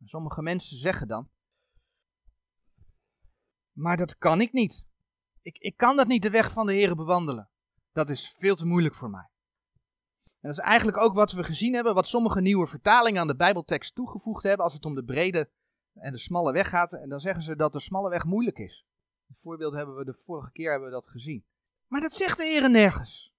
[0.05, 1.29] Sommige mensen zeggen dan,
[3.71, 4.85] maar dat kan ik niet.
[5.41, 7.49] Ik, ik kan dat niet de weg van de Heer bewandelen.
[7.91, 9.29] Dat is veel te moeilijk voor mij.
[10.23, 13.35] En dat is eigenlijk ook wat we gezien hebben, wat sommige nieuwe vertalingen aan de
[13.35, 15.49] Bijbeltekst toegevoegd hebben als het om de brede
[15.93, 16.93] en de smalle weg gaat.
[16.93, 18.85] En dan zeggen ze dat de smalle weg moeilijk is.
[19.27, 21.45] Het voorbeeld hebben we de vorige keer hebben we dat gezien.
[21.87, 23.33] Maar dat zegt de Heer nergens.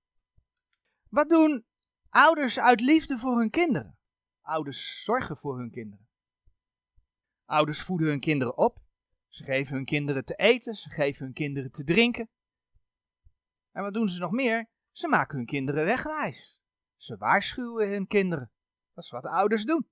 [1.08, 1.64] Wat doen
[2.08, 3.98] ouders uit liefde voor hun kinderen?
[4.40, 6.08] Ouders zorgen voor hun kinderen.
[7.44, 8.81] Ouders voeden hun kinderen op.
[9.32, 12.30] Ze geven hun kinderen te eten, ze geven hun kinderen te drinken.
[13.70, 14.68] En wat doen ze nog meer?
[14.90, 16.60] Ze maken hun kinderen wegwijs.
[16.96, 18.52] Ze waarschuwen hun kinderen.
[18.94, 19.88] Dat is wat ouders doen.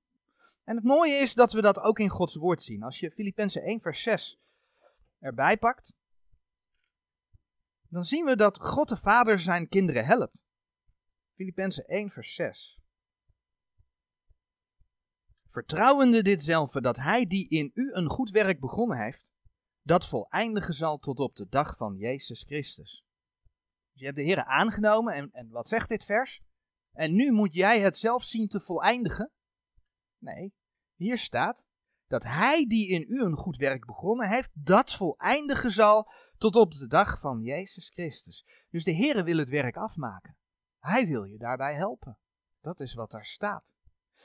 [0.64, 2.82] En het mooie is dat we dat ook in Gods woord zien.
[2.82, 4.40] Als je Filippenzen 1 vers 6
[5.18, 5.94] erbij pakt,
[7.88, 10.44] dan zien we dat God de Vader zijn kinderen helpt.
[11.34, 12.80] Filippenzen 1 vers 6.
[15.46, 19.29] Vertrouwende ditzelfde dat hij die in u een goed werk begonnen heeft,
[19.90, 23.04] dat voleindigen zal tot op de dag van Jezus Christus.
[23.92, 26.40] Dus je hebt de Heer aangenomen en, en wat zegt dit vers?
[26.92, 29.30] En nu moet jij het zelf zien te voleindigen?
[30.18, 30.54] Nee,
[30.94, 31.64] hier staat
[32.06, 36.72] dat hij die in u een goed werk begonnen heeft, dat voleindigen zal tot op
[36.72, 38.46] de dag van Jezus Christus.
[38.68, 40.36] Dus de Heer wil het werk afmaken.
[40.78, 42.18] Hij wil je daarbij helpen.
[42.60, 43.74] Dat is wat daar staat.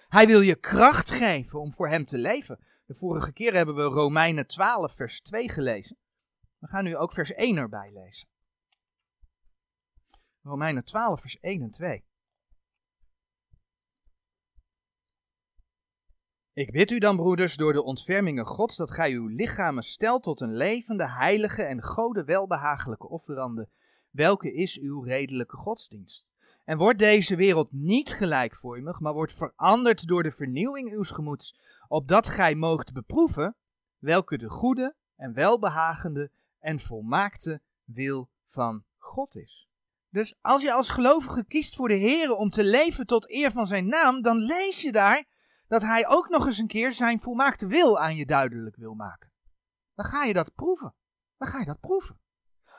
[0.08, 2.60] Hij wil je kracht geven om voor Hem te leven.
[2.86, 5.98] De vorige keer hebben we Romeinen 12, vers 2 gelezen.
[6.58, 8.28] We gaan nu ook vers 1 erbij lezen.
[10.42, 12.06] Romeinen 12, vers 1 en 2.
[16.54, 20.42] Ik bid u dan, broeders, door de ontfermingen Gods, dat gij uw lichamen stelt tot
[20.42, 23.70] een levende, heilige en gode welbehagelijke offerande,
[24.10, 26.35] welke is uw redelijke godsdienst.
[26.66, 32.28] En wordt deze wereld niet gelijkvormig, maar wordt veranderd door de vernieuwing uws gemoeds, opdat
[32.28, 33.56] gij moogt beproeven
[33.98, 39.70] welke de goede en welbehagende en volmaakte wil van God is.
[40.10, 43.68] Dus als je als gelovige kiest voor de Heer om te leven tot eer van
[43.68, 45.26] zijn naam, dan lees je daar
[45.68, 49.32] dat hij ook nog eens een keer zijn volmaakte wil aan je duidelijk wil maken.
[49.96, 50.96] Dan ga je dat proeven.
[51.38, 52.20] Dan ga je dat proeven.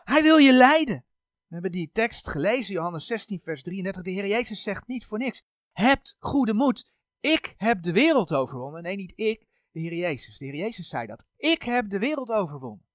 [0.04, 1.04] Hij wil je leiden.
[1.46, 4.02] We hebben die tekst gelezen, Johannes 16, vers 33.
[4.02, 5.44] De Heer Jezus zegt niet voor niks.
[5.72, 6.90] Hebt goede moed.
[7.20, 8.82] Ik heb de wereld overwonnen.
[8.82, 10.38] Nee, niet ik, de Heer Jezus.
[10.38, 11.26] De Heer Jezus zei dat.
[11.36, 12.86] Ik heb de wereld overwonnen.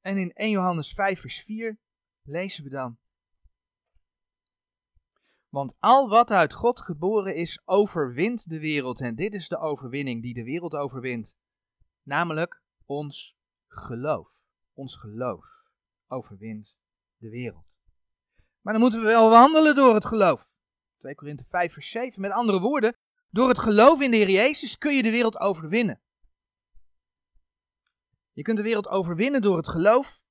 [0.00, 1.78] En in 1 Johannes 5, vers 4
[2.22, 2.98] lezen we dan.
[5.48, 9.00] Want al wat uit God geboren is, overwint de wereld.
[9.00, 11.36] En dit is de overwinning die de wereld overwint.
[12.02, 13.36] Namelijk ons
[13.68, 14.28] geloof.
[14.72, 15.53] Ons geloof
[16.08, 16.76] overwint
[17.16, 17.78] de wereld.
[18.60, 20.52] Maar dan moeten we wel wandelen door het geloof.
[20.98, 22.20] 2 Korinthe 5 vers 7.
[22.20, 22.96] Met andere woorden,
[23.30, 26.00] door het geloof in de Heer Jezus kun je de wereld overwinnen.
[28.32, 30.24] Je kunt de wereld overwinnen door het geloof.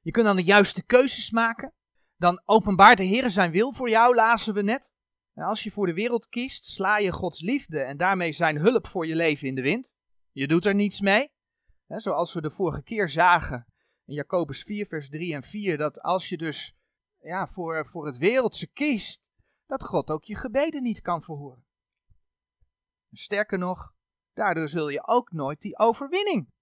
[0.00, 1.72] Je kunt dan de juiste keuzes maken.
[2.16, 4.92] Dan openbaart de Heer zijn wil voor jou, lazen we net.
[5.34, 8.86] En als je voor de wereld kiest, sla je Gods liefde en daarmee zijn hulp
[8.86, 9.94] voor je leven in de wind.
[10.32, 11.30] Je doet er niets mee.
[11.86, 13.66] zoals we de vorige keer zagen
[14.08, 16.76] in Jacobus 4, vers 3 en 4, dat als je dus
[17.20, 19.22] ja, voor, voor het wereldse kiest,
[19.66, 21.66] dat God ook je gebeden niet kan verhoren.
[23.12, 23.94] Sterker nog,
[24.32, 26.52] daardoor zul je ook nooit die overwinning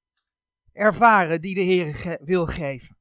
[0.72, 2.98] ervaren die de Heer wil geven.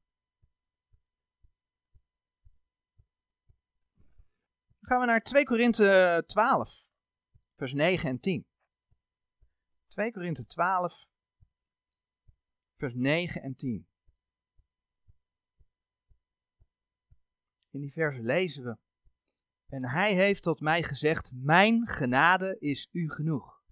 [4.80, 6.88] Dan gaan we naar 2 Korinthe 12,
[7.56, 8.46] vers 9 en 10.
[9.88, 11.06] 2 Korinthe 12,
[12.76, 13.88] vers 9 en 10.
[17.76, 18.76] In die verse lezen we.
[19.68, 23.62] En hij heeft tot mij gezegd: Mijn genade is u genoeg.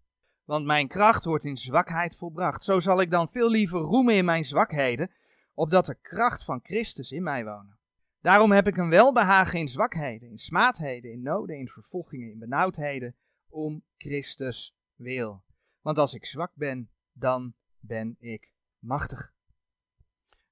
[0.44, 2.64] Want mijn kracht wordt in zwakheid volbracht.
[2.64, 5.10] Zo zal ik dan veel liever roemen in mijn zwakheden,
[5.54, 7.78] opdat de kracht van Christus in mij wonen.
[8.20, 13.16] Daarom heb ik een welbehagen in zwakheden, in smaadheden, in noden, in vervolgingen, in benauwdheden,
[13.48, 15.44] om Christus wil.
[15.80, 19.32] Want als ik zwak ben, dan ben ik machtig.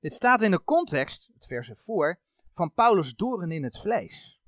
[0.01, 2.21] Dit staat in de context, het vers ervoor,
[2.53, 4.41] van Paulus' doren in het vlees.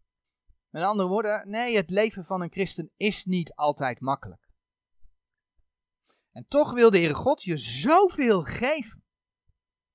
[0.69, 4.49] Met andere woorden, nee, het leven van een christen is niet altijd makkelijk.
[6.31, 9.05] En toch wil de Heere God je zoveel geven.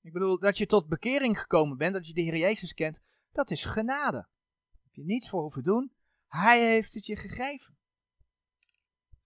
[0.01, 2.99] Ik bedoel, dat je tot bekering gekomen bent, dat je de Heer Jezus kent,
[3.31, 4.17] dat is genade.
[4.17, 5.93] Daar heb je niets voor hoeven doen.
[6.27, 7.77] Hij heeft het je gegeven.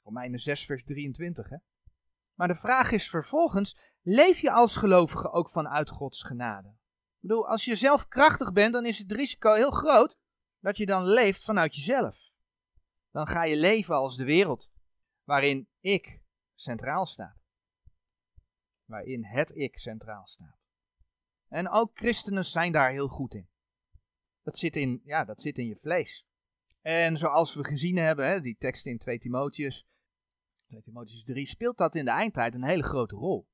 [0.03, 1.49] Romeinen 6, vers 23.
[1.49, 1.57] Hè?
[2.33, 6.75] Maar de vraag is vervolgens: leef je als gelovige ook vanuit Gods genade?
[7.23, 10.17] Bedoel, als je zelf krachtig bent, dan is het risico heel groot
[10.59, 12.31] dat je dan leeft vanuit jezelf.
[13.11, 14.71] Dan ga je leven als de wereld,
[15.23, 16.21] waarin ik
[16.55, 17.37] centraal staat.
[18.85, 20.57] Waarin het ik centraal staat.
[21.47, 23.49] En ook christenen zijn daar heel goed in.
[24.41, 26.27] Dat zit in, ja, dat zit in je vlees.
[26.81, 29.87] En zoals we gezien hebben, hè, die tekst in 2 Timotheus,
[30.67, 33.51] 2 Timotheus 3, speelt dat in de eindtijd een hele grote rol.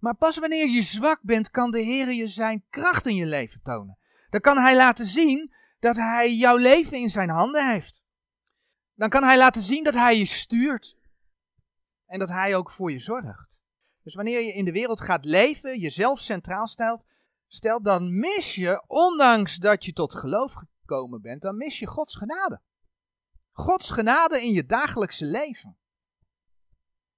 [0.00, 3.60] Maar pas wanneer je zwak bent, kan de Heer je zijn kracht in je leven
[3.62, 3.98] tonen.
[4.30, 8.02] Dan kan Hij laten zien dat Hij jouw leven in zijn handen heeft.
[8.94, 10.96] Dan kan Hij laten zien dat Hij je stuurt.
[12.06, 13.60] En dat Hij ook voor je zorgt.
[14.02, 17.04] Dus wanneer je in de wereld gaat leven, jezelf centraal stelt,
[17.46, 22.14] stelt dan mis je, ondanks dat je tot geloof gekomen bent, dan mis je Gods
[22.14, 22.60] genade.
[23.52, 25.76] Gods genade in je dagelijkse leven.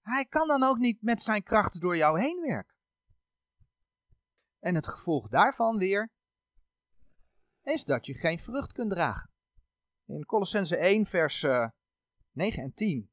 [0.00, 2.71] Hij kan dan ook niet met zijn kracht door jou heen werken.
[4.62, 6.10] En het gevolg daarvan weer
[7.62, 9.30] is dat je geen vrucht kunt dragen.
[10.04, 13.10] In Colossense 1, vers 9 eh, en 10,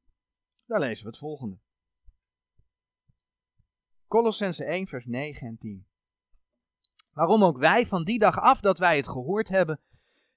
[0.66, 1.58] daar lezen we het volgende.
[4.06, 5.86] Colossense 1, vers 9 en 10.
[7.10, 9.80] Waarom ook wij van die dag af dat wij het gehoord hebben,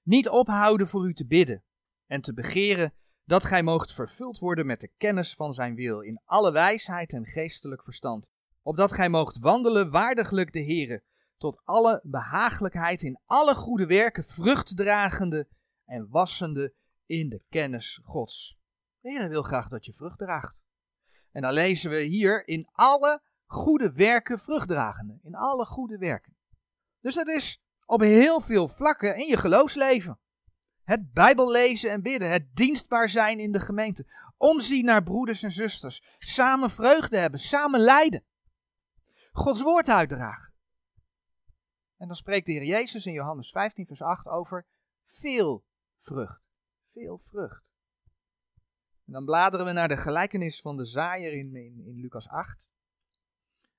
[0.02, 1.64] niet ophouden voor u te bidden
[2.06, 6.22] en te begeren dat gij moogt vervuld worden met de kennis van zijn wil in
[6.26, 8.28] alle wijsheid en geestelijk verstand,
[8.64, 11.04] opdat gij moogt wandelen waardiglijk de Here,
[11.38, 15.48] tot alle behagelijkheid in alle goede werken, vruchtdragende
[15.86, 16.74] en wassende
[17.06, 18.58] in de kennis Gods.
[19.00, 20.64] De Heer wil graag dat je vrucht draagt.
[21.32, 25.20] En dan lezen we hier in alle goede werken vruchtdragende.
[25.24, 26.38] In alle goede werken.
[27.00, 30.20] Dus dat is op heel veel vlakken in je geloofsleven.
[30.84, 34.06] Het Bijbel lezen en bidden, het dienstbaar zijn in de gemeente,
[34.38, 38.24] omzien naar broeders en zusters, samen vreugde hebben, samen lijden.
[39.34, 40.54] Gods woord uitdragen.
[41.98, 44.66] En dan spreekt de Heer Jezus in Johannes 15, vers 8 over
[45.06, 45.66] veel
[46.00, 46.42] vrucht.
[46.84, 47.64] Veel vrucht.
[49.06, 52.70] En dan bladeren we naar de gelijkenis van de zaaier in, in, Lucas 8.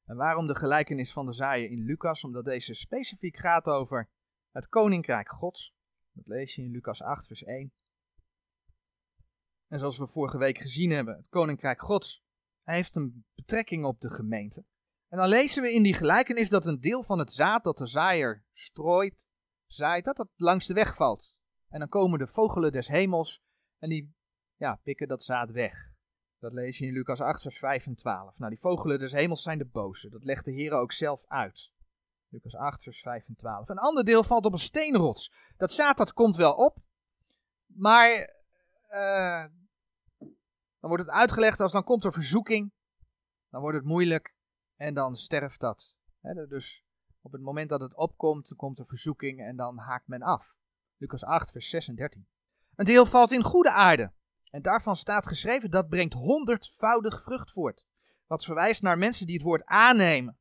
[0.05, 2.25] En waarom de gelijkenis van de zaaier in Lucas?
[2.25, 4.09] Omdat deze specifiek gaat over
[4.51, 5.75] het koninkrijk Gods.
[6.13, 7.73] Dat lees je in Lucas 8, vers 1.
[9.69, 12.25] En zoals we vorige week gezien hebben, het koninkrijk Gods
[12.63, 14.65] heeft een betrekking op de gemeente.
[15.15, 17.87] En dan lezen we in die gelijkenis dat een deel van het zaad dat de
[17.87, 19.27] zaaier strooit,
[19.67, 21.39] zaait, dat dat langs de weg valt.
[21.69, 23.43] En dan komen de vogelen des hemels
[23.79, 24.15] en die
[24.57, 25.93] ja, pikken dat zaad weg.
[26.39, 28.39] Dat lees je in Lucas 8, vers 5 en 12.
[28.39, 30.09] Nou, die vogelen des hemels zijn de boze.
[30.09, 31.71] Dat legt de Heer ook zelf uit.
[32.29, 33.69] Lucas 8, vers 5 en 12.
[33.69, 35.33] Een ander deel valt op een steenrots.
[35.57, 36.77] Dat zaad dat komt wel op,
[37.67, 38.35] maar
[38.91, 39.45] uh,
[40.81, 42.73] dan wordt het uitgelegd als dan komt er verzoeking.
[43.51, 44.34] Dan wordt het moeilijk
[44.77, 45.97] en dan sterft dat.
[46.49, 46.85] dus
[47.21, 50.55] op het moment dat het opkomt, komt er verzoeking en dan haakt men af.
[50.97, 52.27] Lucas 8, vers 6 en 13.
[52.75, 54.13] Een deel valt in goede aarde.
[54.51, 57.85] En daarvan staat geschreven dat brengt honderdvoudig vrucht voort.
[58.27, 60.39] Wat verwijst naar mensen die het woord aannemen.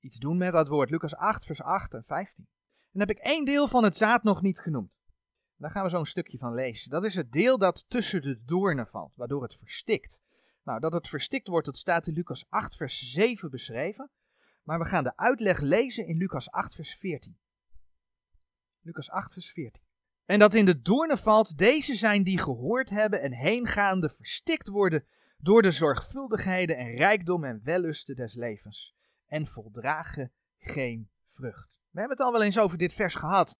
[0.00, 0.90] Iets doen met dat woord.
[0.90, 2.34] Lucas 8, vers 8 en 15.
[2.36, 4.92] En dan heb ik één deel van het zaad nog niet genoemd.
[5.56, 6.90] Daar gaan we zo een stukje van lezen.
[6.90, 10.20] Dat is het deel dat tussen de doornen valt, waardoor het verstikt.
[10.64, 14.10] Nou, dat het verstikt wordt, dat staat in Lucas 8, vers 7 beschreven.
[14.62, 17.38] Maar we gaan de uitleg lezen in Lucas 8, vers 14.
[18.80, 19.82] Lucas 8, vers 14.
[20.24, 25.06] En dat in de doornen valt, deze zijn die gehoord hebben en heengaande verstikt worden
[25.38, 28.94] door de zorgvuldigheden en rijkdom en wellusten des levens.
[29.26, 31.80] En voldragen geen vrucht.
[31.90, 33.58] We hebben het al wel eens over dit vers gehad.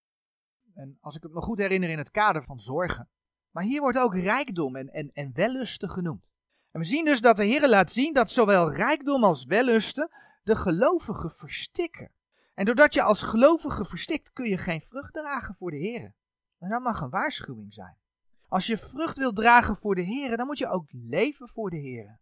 [0.75, 3.09] En als ik het me goed herinner in het kader van zorgen.
[3.51, 6.29] Maar hier wordt ook rijkdom en, en, en wellusten genoemd.
[6.75, 10.11] En we zien dus dat de Heer laat zien dat zowel rijkdom als wellusten
[10.43, 12.11] de gelovigen verstikken.
[12.55, 16.15] En doordat je als gelovige verstikt, kun je geen vrucht dragen voor de Heer.
[16.59, 17.97] En dat mag een waarschuwing zijn.
[18.49, 21.77] Als je vrucht wilt dragen voor de Heer, dan moet je ook leven voor de
[21.77, 22.19] Heer.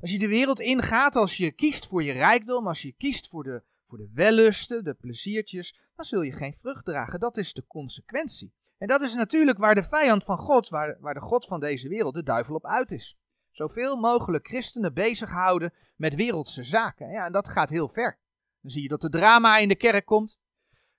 [0.00, 3.44] Als je de wereld ingaat, als je kiest voor je rijkdom, als je kiest voor
[3.44, 7.20] de, voor de wellusten, de pleziertjes, dan zul je geen vrucht dragen.
[7.20, 8.54] Dat is de consequentie.
[8.78, 11.88] En dat is natuurlijk waar de vijand van God, waar, waar de God van deze
[11.88, 13.18] wereld, de duivel op uit is.
[13.54, 17.08] Zoveel mogelijk christenen bezighouden met wereldse zaken.
[17.08, 18.18] Ja, en dat gaat heel ver.
[18.60, 20.38] Dan zie je dat er drama in de kerk komt.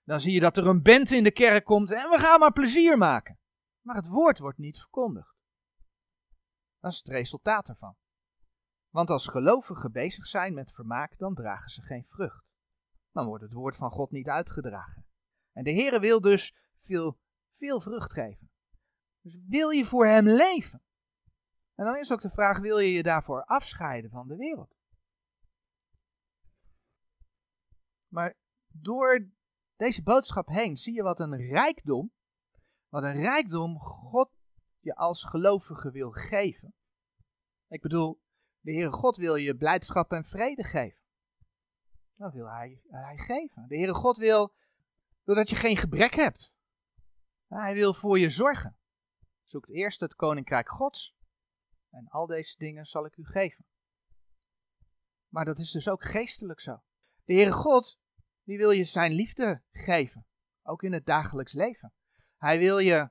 [0.04, 2.52] Dan zie je dat er een band in de kerk komt en we gaan maar
[2.52, 3.40] plezier maken.
[3.82, 5.36] Maar het woord wordt niet verkondigd.
[6.80, 7.96] Dat is het resultaat ervan.
[8.90, 12.56] Want als gelovigen bezig zijn met vermaak, dan dragen ze geen vrucht.
[13.12, 15.06] Dan wordt het woord van God niet uitgedragen.
[15.54, 17.20] En de Heere wil dus veel,
[17.52, 18.50] veel vrucht geven.
[19.22, 20.85] Dus wil je voor Hem leven?
[21.76, 24.76] En dan is ook de vraag, wil je je daarvoor afscheiden van de wereld?
[28.08, 29.30] Maar door
[29.76, 32.12] deze boodschap heen zie je wat een rijkdom,
[32.90, 34.30] wat een rijkdom God
[34.80, 36.74] je als gelovige wil geven.
[37.68, 38.22] Ik bedoel,
[38.60, 41.04] de Heere God wil je blijdschap en vrede geven.
[42.16, 43.68] Dat wil hij, hij geven.
[43.68, 44.54] De Heere God wil,
[45.24, 46.54] wil dat je geen gebrek hebt.
[47.48, 48.78] Hij wil voor je zorgen.
[49.44, 51.16] Zoek eerst het koninkrijk Gods.
[51.96, 53.66] En al deze dingen zal ik u geven.
[55.28, 56.84] Maar dat is dus ook geestelijk zo.
[57.24, 58.00] De Heere God,
[58.44, 60.26] die wil je zijn liefde geven.
[60.64, 61.94] Ook in het dagelijks leven.
[62.38, 63.10] Hij wil je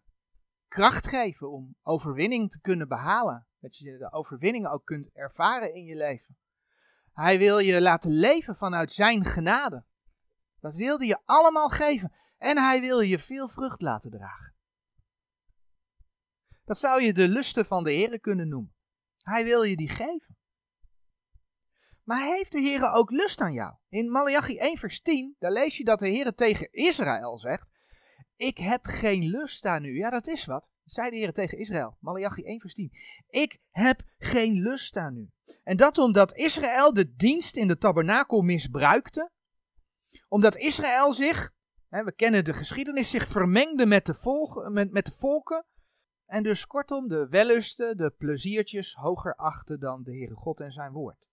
[0.69, 3.47] kracht geven om overwinning te kunnen behalen.
[3.59, 6.37] Dat je de overwinning ook kunt ervaren in je leven.
[7.13, 9.85] Hij wil je laten leven vanuit zijn genade.
[10.61, 12.13] Dat wilde je allemaal geven.
[12.39, 14.55] En hij wil je veel vrucht laten dragen.
[16.65, 18.74] Dat zou je de lusten van de Heer kunnen noemen.
[19.25, 20.37] Hij wil je die geven.
[22.03, 23.75] Maar heeft de Heer ook lust aan jou?
[23.89, 27.69] In Malachi 1 vers 10, daar lees je dat de Heer tegen Israël zegt,
[28.37, 29.97] ik heb geen lust aan u.
[29.97, 30.69] Ja, dat is wat.
[30.85, 31.97] Zei de Heer tegen Israël.
[32.01, 32.91] Malachi 1 vers 10.
[33.29, 35.31] Ik heb geen lust aan u.
[35.63, 39.31] En dat omdat Israël de dienst in de tabernakel misbruikte.
[40.29, 41.53] Omdat Israël zich,
[41.89, 45.67] hè, we kennen de geschiedenis, zich vermengde met de, volk, met, met de volken.
[46.27, 50.93] En dus kortom de wellusten, de pleziertjes hoger achten dan de Heere God en zijn
[50.93, 51.27] woord.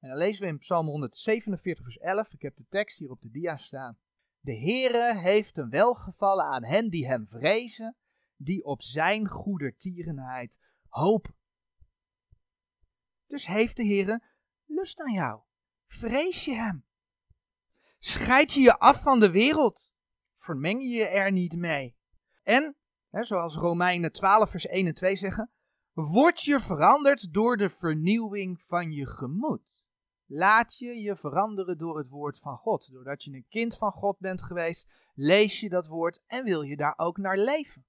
[0.00, 2.32] En dan lezen we in Psalm 147 vers 11.
[2.32, 3.98] Ik heb de tekst hier op de dia staan.
[4.40, 7.96] De Heere heeft een welgevallen aan hen die hem vrezen,
[8.36, 11.34] die op zijn goedertierenheid hopen.
[13.26, 14.22] Dus heeft de Heere
[14.64, 15.40] lust aan jou.
[15.86, 16.84] Vrees je hem.
[17.98, 19.94] Scheid je je af van de wereld.
[20.36, 21.96] Vermeng je je er niet mee.
[22.42, 22.76] En,
[23.24, 25.50] zoals Romeinen 12 vers 1 en 2 zeggen,
[25.92, 29.86] word je veranderd door de vernieuwing van je gemoed.
[30.26, 32.92] Laat je je veranderen door het woord van God.
[32.92, 36.76] Doordat je een kind van God bent geweest, lees je dat woord en wil je
[36.76, 37.86] daar ook naar leven.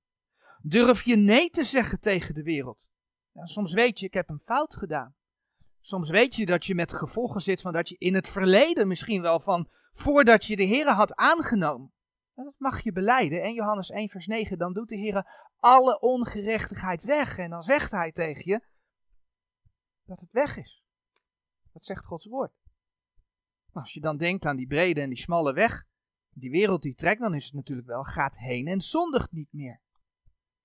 [0.62, 2.90] Durf je nee te zeggen tegen de wereld.
[3.32, 5.16] Ja, soms weet je, ik heb een fout gedaan.
[5.80, 9.22] Soms weet je dat je met gevolgen zit van dat je in het verleden misschien
[9.22, 11.92] wel van voordat je de Heer had aangenomen.
[12.46, 13.42] Dat mag je beleiden.
[13.42, 17.38] En Johannes 1 vers 9, dan doet de Heer alle ongerechtigheid weg.
[17.38, 18.62] En dan zegt hij tegen je
[20.06, 20.84] dat het weg is.
[21.72, 22.54] Dat zegt Gods woord.
[23.72, 25.86] Als je dan denkt aan die brede en die smalle weg,
[26.30, 29.82] die wereld die trekt, dan is het natuurlijk wel, gaat heen en zondigt niet meer.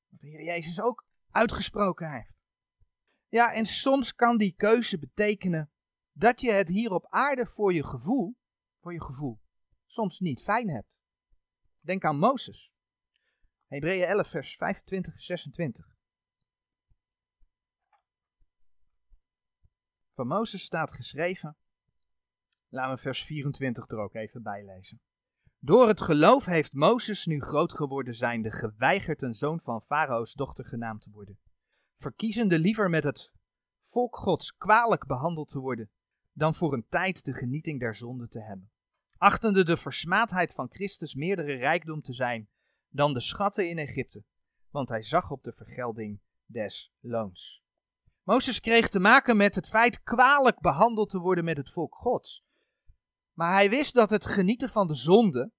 [0.08, 2.32] Wat de Heer Jezus ook uitgesproken heeft.
[3.28, 5.70] Ja, en soms kan die keuze betekenen
[6.12, 8.36] dat je het hier op aarde voor je gevoel,
[8.80, 9.40] voor je gevoel,
[9.86, 10.91] soms niet fijn hebt.
[11.82, 12.72] Denk aan Mozes.
[13.66, 15.96] Hebreeën 11, vers 25 en 26.
[20.14, 21.56] Van Mozes staat geschreven.
[22.68, 25.00] Laten we vers 24 er ook even bij lezen.
[25.58, 30.64] Door het geloof heeft Mozes nu groot geworden zijnde geweigerd een zoon van Farao's dochter
[30.64, 31.38] genaamd te worden.
[31.94, 33.32] Verkiezende liever met het
[33.80, 35.90] volk gods kwalijk behandeld te worden,
[36.32, 38.70] dan voor een tijd de genieting der zonde te hebben.
[39.22, 42.48] Achtende de versmaadheid van Christus meerdere rijkdom te zijn
[42.88, 44.24] dan de schatten in Egypte,
[44.70, 47.64] want hij zag op de vergelding des loons.
[48.22, 52.44] Mozes kreeg te maken met het feit kwalijk behandeld te worden met het volk Gods.
[53.32, 55.50] Maar hij wist dat het genieten van de zonde,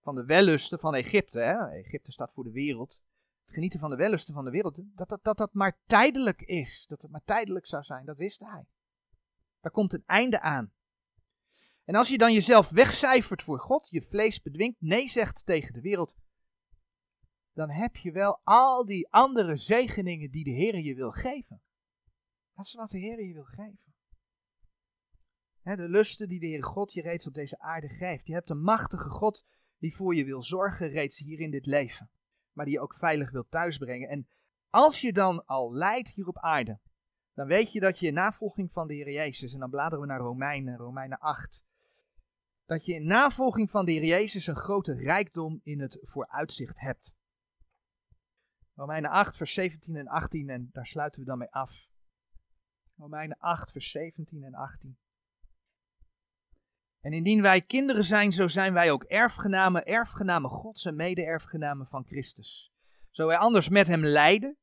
[0.00, 3.02] van de wellusten van Egypte, hè, Egypte staat voor de wereld,
[3.44, 6.84] het genieten van de wellusten van de wereld, dat dat, dat dat maar tijdelijk is.
[6.88, 8.66] Dat het maar tijdelijk zou zijn, dat wist hij.
[9.60, 10.72] Daar komt een einde aan.
[11.86, 15.80] En als je dan jezelf wegcijfert voor God, je vlees bedwingt, nee zegt tegen de
[15.80, 16.16] wereld,
[17.52, 21.62] dan heb je wel al die andere zegeningen die de Heer je wil geven.
[22.54, 23.94] Dat is wat de Heer je wil geven.
[25.62, 28.26] de lusten die de Heer God je reeds op deze aarde geeft.
[28.26, 29.44] Je hebt een machtige God
[29.78, 32.10] die voor je wil zorgen reeds hier in dit leven.
[32.52, 34.08] Maar die je ook veilig wil thuisbrengen.
[34.08, 34.28] En
[34.70, 36.80] als je dan al lijdt hier op aarde,
[37.34, 40.06] dan weet je dat je in navolging van de Heer Jezus, en dan bladeren we
[40.06, 41.64] naar Romeinen, Romeinen 8,
[42.66, 47.14] dat je in navolging van de Heer Jezus een grote rijkdom in het vooruitzicht hebt.
[48.74, 51.88] Romeinen 8, vers 17 en 18, en daar sluiten we dan mee af.
[52.96, 54.96] Romeinen 8, vers 17 en 18.
[57.00, 62.04] En indien wij kinderen zijn, zo zijn wij ook erfgenamen, erfgenamen Gods en mede-erfgenamen van
[62.04, 62.72] Christus.
[63.10, 64.56] Zo wij anders met hem lijden,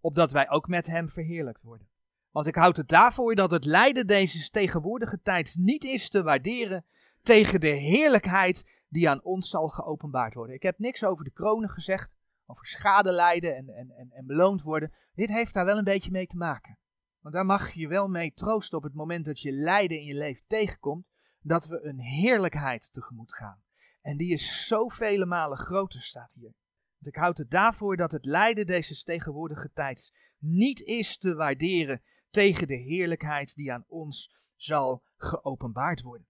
[0.00, 1.88] opdat wij ook met hem verheerlijkt worden.
[2.30, 6.84] Want ik houd het daarvoor dat het lijden deze tegenwoordige tijd niet is te waarderen
[7.28, 10.54] tegen de heerlijkheid die aan ons zal geopenbaard worden.
[10.54, 12.16] Ik heb niks over de kronen gezegd,
[12.46, 14.92] over schade lijden en, en, en, beloond worden.
[15.14, 16.78] Dit heeft daar wel een beetje mee te maken.
[17.20, 20.14] Want daar mag je wel mee troosten op het moment dat je lijden in je
[20.14, 21.10] leven tegenkomt,
[21.40, 23.62] dat we een heerlijkheid tegemoet gaan.
[24.00, 26.54] En die is zoveel malen groter, staat hier.
[26.98, 32.02] Want ik houd het daarvoor dat het lijden deze tegenwoordige tijd niet is te waarderen
[32.30, 36.27] tegen de heerlijkheid die aan ons zal geopenbaard worden.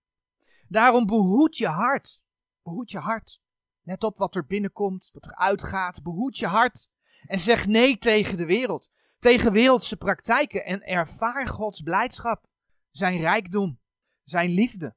[0.68, 2.20] Daarom behoed je hart.
[2.62, 3.40] Behoed je hart.
[3.82, 6.02] Let op wat er binnenkomt, wat er uitgaat.
[6.02, 6.90] Behoed je hart.
[7.26, 8.90] En zeg nee tegen de wereld.
[9.18, 10.64] Tegen wereldse praktijken.
[10.64, 12.46] En ervaar Gods blijdschap.
[12.90, 13.80] Zijn rijkdom.
[14.24, 14.96] Zijn liefde.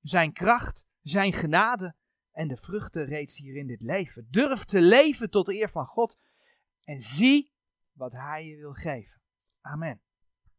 [0.00, 0.86] Zijn kracht.
[1.02, 1.94] Zijn genade.
[2.32, 4.26] En de vruchten reeds hier in dit leven.
[4.30, 6.18] Durf te leven tot de eer van God.
[6.80, 7.52] En zie
[7.92, 9.20] wat Hij je wil geven.
[9.60, 10.00] Amen.